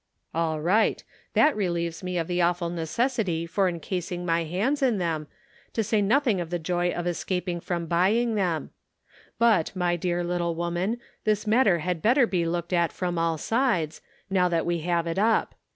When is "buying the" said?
7.85-8.41